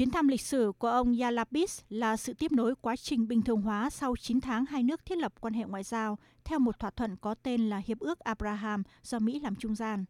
[0.00, 3.60] Chuyến thăm lịch sử của ông Yalapis là sự tiếp nối quá trình bình thường
[3.60, 6.90] hóa sau 9 tháng hai nước thiết lập quan hệ ngoại giao theo một thỏa
[6.90, 10.04] thuận có tên là Hiệp ước Abraham do Mỹ làm trung gian.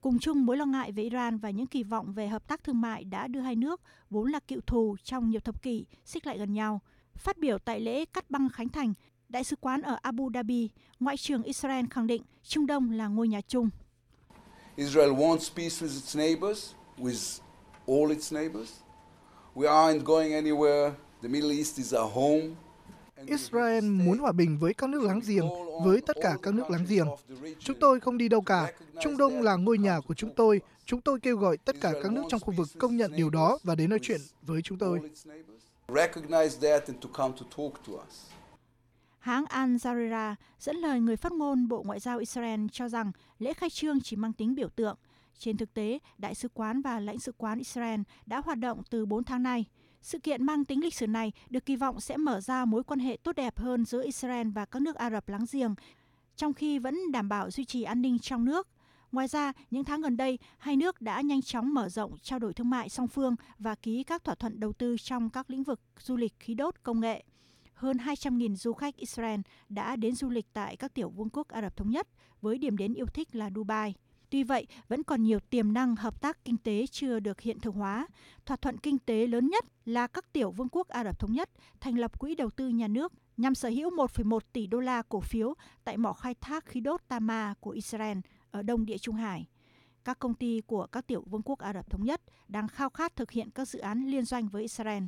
[0.00, 2.80] Cùng chung mối lo ngại về Iran và những kỳ vọng về hợp tác thương
[2.80, 6.38] mại đã đưa hai nước vốn là cựu thù trong nhiều thập kỷ xích lại
[6.38, 6.80] gần nhau.
[7.16, 8.94] Phát biểu tại lễ cắt băng khánh thành,
[9.28, 10.70] Đại sứ quán ở Abu Dhabi,
[11.00, 13.70] Ngoại trưởng Israel khẳng định Trung Đông là ngôi nhà chung.
[14.76, 17.40] Israel wants peace with its neighbors, with
[17.86, 18.82] all its neighbors.
[19.54, 20.92] We aren't going anywhere.
[21.22, 22.42] The Middle East is our home.
[23.26, 25.48] Israel muốn hòa bình với các nước láng giềng,
[25.84, 27.06] với tất cả các nước láng giềng.
[27.58, 28.72] Chúng tôi không đi đâu cả.
[29.02, 30.60] Trung Đông là ngôi nhà của chúng tôi.
[30.84, 33.58] Chúng tôi kêu gọi tất cả các nước trong khu vực công nhận điều đó
[33.62, 35.00] và đến nói chuyện với chúng tôi.
[39.18, 43.54] Hãng Al Jazeera dẫn lời người phát ngôn Bộ Ngoại giao Israel cho rằng lễ
[43.54, 44.96] khai trương chỉ mang tính biểu tượng.
[45.42, 49.06] Trên thực tế, Đại sứ quán và lãnh sự quán Israel đã hoạt động từ
[49.06, 49.64] 4 tháng nay.
[50.02, 53.00] Sự kiện mang tính lịch sử này được kỳ vọng sẽ mở ra mối quan
[53.00, 55.74] hệ tốt đẹp hơn giữa Israel và các nước Ả Rập láng giềng,
[56.36, 58.68] trong khi vẫn đảm bảo duy trì an ninh trong nước.
[59.12, 62.54] Ngoài ra, những tháng gần đây, hai nước đã nhanh chóng mở rộng trao đổi
[62.54, 65.80] thương mại song phương và ký các thỏa thuận đầu tư trong các lĩnh vực
[65.98, 67.24] du lịch, khí đốt, công nghệ
[67.74, 71.62] hơn 200.000 du khách Israel đã đến du lịch tại các tiểu vương quốc Ả
[71.62, 72.08] Rập Thống Nhất
[72.40, 73.94] với điểm đến yêu thích là Dubai.
[74.32, 77.74] Tuy vậy, vẫn còn nhiều tiềm năng hợp tác kinh tế chưa được hiện thực
[77.74, 78.06] hóa.
[78.46, 81.50] Thỏa thuận kinh tế lớn nhất là các tiểu vương quốc Ả Rập Thống Nhất
[81.80, 85.20] thành lập quỹ đầu tư nhà nước nhằm sở hữu 1,1 tỷ đô la cổ
[85.20, 88.18] phiếu tại mỏ khai thác khí đốt Tama của Israel
[88.50, 89.48] ở Đông Địa Trung Hải.
[90.04, 93.16] Các công ty của các tiểu vương quốc Ả Rập Thống Nhất đang khao khát
[93.16, 95.02] thực hiện các dự án liên doanh với Israel.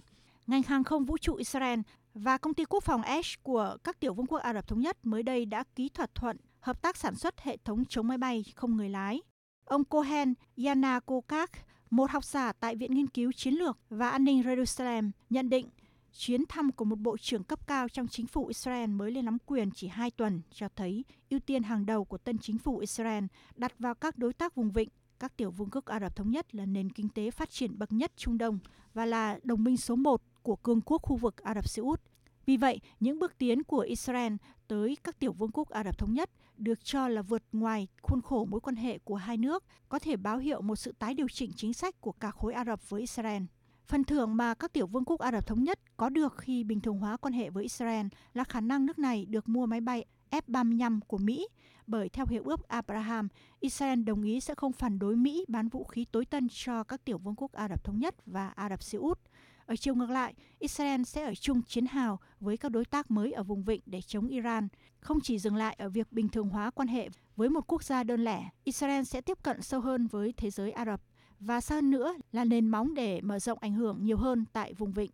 [0.46, 1.80] Ngành hàng không vũ trụ Israel
[2.14, 4.96] và công ty quốc phòng Ash của các tiểu vương quốc Ả Rập Thống Nhất
[5.02, 8.44] mới đây đã ký thỏa thuận hợp tác sản xuất hệ thống chống máy bay
[8.54, 9.22] không người lái.
[9.64, 10.34] Ông Cohen
[10.64, 11.50] Yanakokak,
[11.90, 15.68] một học giả tại Viện Nghiên cứu Chiến lược và An ninh Jerusalem, nhận định
[16.12, 19.38] chuyến thăm của một bộ trưởng cấp cao trong chính phủ Israel mới lên nắm
[19.46, 23.24] quyền chỉ hai tuần cho thấy ưu tiên hàng đầu của tân chính phủ Israel
[23.56, 24.88] đặt vào các đối tác vùng vịnh
[25.18, 27.92] các tiểu vương quốc Ả Rập Thống Nhất là nền kinh tế phát triển bậc
[27.92, 28.58] nhất Trung Đông
[28.94, 32.00] và là đồng minh số một của cường quốc khu vực Ả Rập Xê Út.
[32.46, 34.32] Vì vậy, những bước tiến của Israel
[34.68, 38.22] tới các tiểu vương quốc Ả Rập Thống Nhất được cho là vượt ngoài khuôn
[38.22, 41.28] khổ mối quan hệ của hai nước, có thể báo hiệu một sự tái điều
[41.28, 43.42] chỉnh chính sách của cả khối Ả Rập với Israel.
[43.86, 46.80] Phần thưởng mà các tiểu vương quốc Ả Rập Thống Nhất có được khi bình
[46.80, 50.04] thường hóa quan hệ với Israel là khả năng nước này được mua máy bay
[50.30, 51.48] F-35 của Mỹ,
[51.86, 53.28] bởi theo Hiệp ước Abraham,
[53.60, 57.04] Israel đồng ý sẽ không phản đối Mỹ bán vũ khí tối tân cho các
[57.04, 59.18] tiểu vương quốc Ả Rập Thống Nhất và Ả Rập Xê Út.
[59.66, 63.32] Ở chiều ngược lại, Israel sẽ ở chung chiến hào với các đối tác mới
[63.32, 64.68] ở vùng vịnh để chống Iran.
[65.00, 68.04] Không chỉ dừng lại ở việc bình thường hóa quan hệ với một quốc gia
[68.04, 71.00] đơn lẻ, Israel sẽ tiếp cận sâu hơn với thế giới Ả Rập
[71.40, 74.74] và xa hơn nữa là nền móng để mở rộng ảnh hưởng nhiều hơn tại
[74.74, 75.10] vùng vịnh.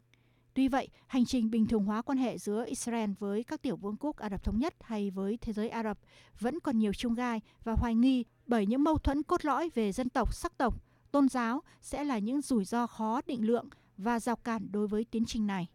[0.55, 3.97] Tuy vậy, hành trình bình thường hóa quan hệ giữa Israel với các tiểu vương
[4.01, 5.99] quốc Ả Rập Thống Nhất hay với thế giới Ả Rập
[6.41, 9.93] vẫn còn nhiều chung gai và hoài nghi bởi những mâu thuẫn cốt lõi về
[9.93, 13.69] dân tộc, sắc tộc, tôn giáo sẽ là những rủi ro khó định lượng
[14.03, 15.69] và rào cản đối với tiến trình này.